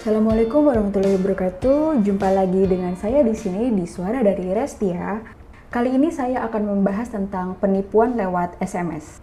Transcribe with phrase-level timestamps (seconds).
[0.00, 2.00] Assalamualaikum warahmatullahi wabarakatuh.
[2.00, 5.20] Jumpa lagi dengan saya di sini di Suara dari Restia.
[5.68, 9.20] Kali ini saya akan membahas tentang penipuan lewat SMS.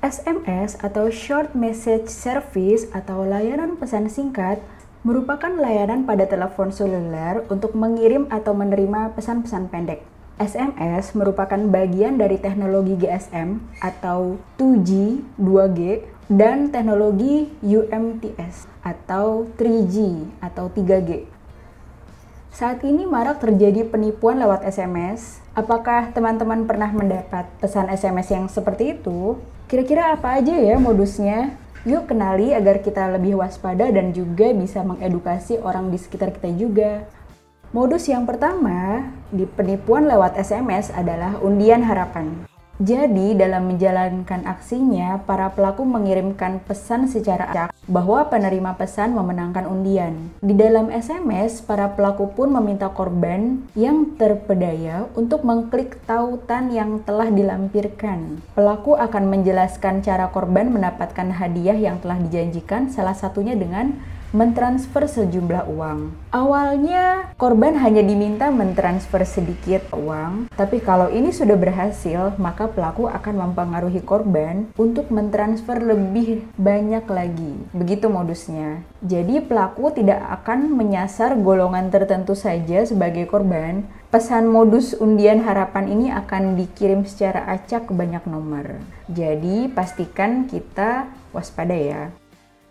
[0.00, 4.64] SMS atau Short Message Service atau layanan pesan singkat
[5.04, 10.00] merupakan layanan pada telepon seluler untuk mengirim atau menerima pesan-pesan pendek.
[10.40, 15.80] SMS merupakan bagian dari teknologi GSM atau 2G, 2G,
[16.32, 21.28] dan teknologi UMTS atau 3G atau 3G.
[22.54, 25.42] Saat ini marak terjadi penipuan lewat SMS.
[25.58, 29.42] Apakah teman-teman pernah mendapat pesan SMS yang seperti itu?
[29.66, 31.58] Kira-kira apa aja ya modusnya?
[31.82, 37.04] Yuk kenali agar kita lebih waspada dan juga bisa mengedukasi orang di sekitar kita juga.
[37.74, 42.53] Modus yang pertama di penipuan lewat SMS adalah undian harapan.
[42.82, 50.34] Jadi, dalam menjalankan aksinya, para pelaku mengirimkan pesan secara acak bahwa penerima pesan memenangkan undian.
[50.42, 57.30] Di dalam SMS, para pelaku pun meminta korban yang terpedaya untuk mengklik tautan yang telah
[57.30, 58.42] dilampirkan.
[58.58, 64.02] Pelaku akan menjelaskan cara korban mendapatkan hadiah yang telah dijanjikan, salah satunya dengan
[64.34, 66.10] mentransfer sejumlah uang.
[66.34, 73.34] Awalnya korban hanya diminta mentransfer sedikit uang, tapi kalau ini sudah berhasil, maka pelaku akan
[73.46, 77.54] mempengaruhi korban untuk mentransfer lebih banyak lagi.
[77.70, 78.82] Begitu modusnya.
[79.06, 83.86] Jadi pelaku tidak akan menyasar golongan tertentu saja sebagai korban.
[84.10, 88.78] Pesan modus undian harapan ini akan dikirim secara acak ke banyak nomor.
[89.10, 92.14] Jadi pastikan kita waspada ya.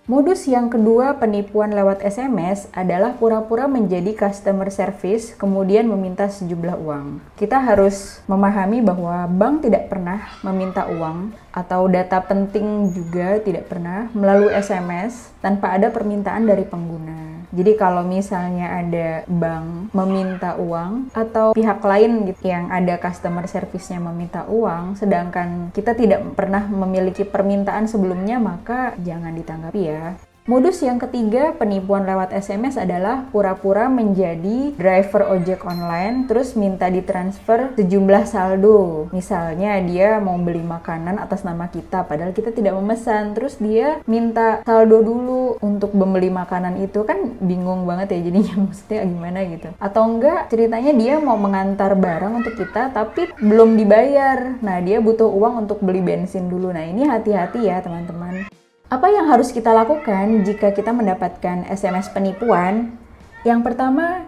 [0.03, 7.23] Modus yang kedua penipuan lewat SMS adalah pura-pura menjadi customer service kemudian meminta sejumlah uang.
[7.39, 14.11] Kita harus memahami bahwa bank tidak pernah meminta uang atau data penting juga tidak pernah
[14.11, 17.22] melalui SMS tanpa ada permintaan dari pengguna.
[17.53, 24.01] Jadi kalau misalnya ada bank meminta uang atau pihak lain gitu yang ada customer service-nya
[24.01, 30.17] meminta uang sedangkan kita tidak pernah memiliki permintaan sebelumnya maka jangan ditanggapi ya.
[30.43, 37.71] Modus yang ketiga penipuan lewat SMS adalah pura-pura menjadi driver ojek online terus minta ditransfer
[37.79, 39.07] sejumlah saldo.
[39.15, 44.59] Misalnya dia mau beli makanan atas nama kita padahal kita tidak memesan terus dia minta
[44.67, 49.71] saldo dulu untuk membeli makanan itu kan bingung banget ya jadinya maksudnya gimana gitu.
[49.79, 54.59] Atau enggak ceritanya dia mau mengantar barang untuk kita tapi belum dibayar.
[54.59, 56.75] Nah, dia butuh uang untuk beli bensin dulu.
[56.75, 58.51] Nah, ini hati-hati ya teman-teman.
[58.93, 62.93] Apa yang harus kita lakukan jika kita mendapatkan SMS penipuan?
[63.41, 64.21] Yang pertama,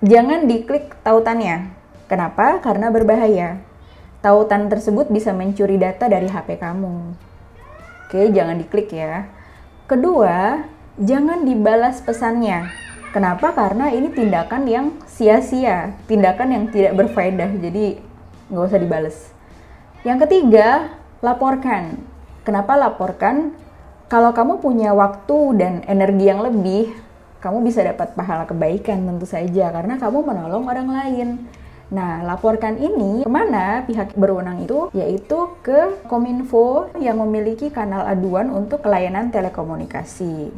[0.00, 1.68] jangan diklik tautannya.
[2.08, 2.56] Kenapa?
[2.64, 3.60] Karena berbahaya.
[4.24, 7.12] Tautan tersebut bisa mencuri data dari HP kamu.
[8.08, 9.28] Oke, jangan diklik ya.
[9.84, 10.64] Kedua,
[10.96, 12.72] jangan dibalas pesannya.
[13.12, 13.52] Kenapa?
[13.52, 18.00] Karena ini tindakan yang sia-sia, tindakan yang tidak berfaedah, jadi
[18.48, 19.28] nggak usah dibales.
[20.08, 22.00] Yang ketiga, laporkan.
[22.48, 23.65] Kenapa laporkan?
[24.06, 26.94] Kalau kamu punya waktu dan energi yang lebih,
[27.42, 31.28] kamu bisa dapat pahala kebaikan tentu saja karena kamu menolong orang lain.
[31.90, 34.94] Nah, laporkan ini ke mana pihak berwenang itu?
[34.94, 40.54] Yaitu ke Kominfo yang memiliki kanal aduan untuk layanan telekomunikasi.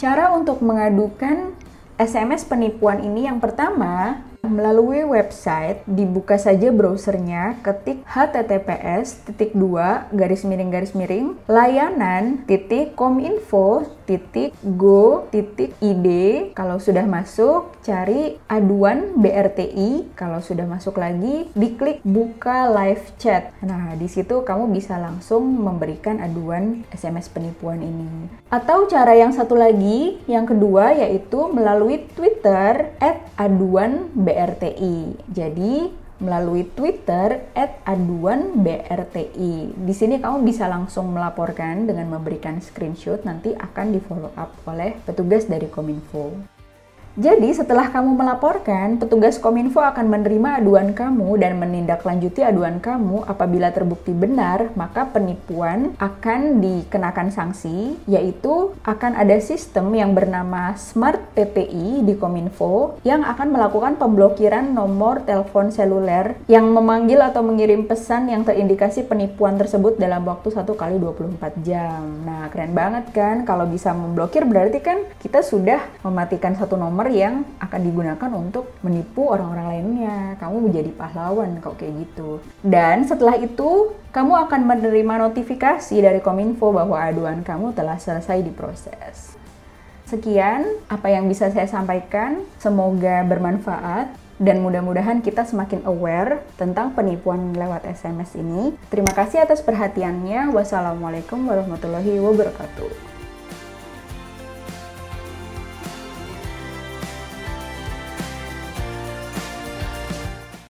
[0.00, 1.52] Cara untuk mengadukan
[2.00, 10.48] SMS penipuan ini yang pertama, Melalui website, dibuka saja browsernya, ketik https titik dua garis
[10.48, 16.06] miring garis miring layanan titik kominfo titik go titik id.
[16.58, 23.54] Kalau sudah masuk cari aduan BRTI kalau sudah masuk lagi diklik buka live chat.
[23.62, 28.26] Nah di situ kamu bisa langsung memberikan aduan SMS penipuan ini.
[28.50, 35.16] Atau cara yang satu lagi yang kedua yaitu melalui Twitter at aduan BRTI.
[35.32, 35.88] Jadi
[36.20, 37.48] melalui Twitter
[37.88, 39.72] @aduan_brti.
[39.72, 45.00] Di sini kamu bisa langsung melaporkan dengan memberikan screenshot nanti akan di follow up oleh
[45.08, 46.59] petugas dari Kominfo.
[47.20, 53.68] Jadi setelah kamu melaporkan, petugas Kominfo akan menerima aduan kamu dan menindaklanjuti aduan kamu apabila
[53.76, 62.08] terbukti benar, maka penipuan akan dikenakan sanksi, yaitu akan ada sistem yang bernama Smart PPI
[62.08, 68.48] di Kominfo yang akan melakukan pemblokiran nomor telepon seluler yang memanggil atau mengirim pesan yang
[68.48, 72.00] terindikasi penipuan tersebut dalam waktu 1 kali 24 jam.
[72.24, 73.44] Nah, keren banget kan?
[73.44, 79.28] Kalau bisa memblokir berarti kan kita sudah mematikan satu nomor yang akan digunakan untuk menipu
[79.28, 80.16] orang-orang lainnya.
[80.38, 82.38] Kamu menjadi pahlawan kok kayak gitu.
[82.64, 89.34] Dan setelah itu, kamu akan menerima notifikasi dari Kominfo bahwa aduan kamu telah selesai diproses.
[90.08, 92.42] Sekian apa yang bisa saya sampaikan.
[92.58, 94.10] Semoga bermanfaat
[94.40, 98.72] dan mudah-mudahan kita semakin aware tentang penipuan lewat SMS ini.
[98.88, 100.50] Terima kasih atas perhatiannya.
[100.56, 103.09] Wassalamualaikum warahmatullahi wabarakatuh.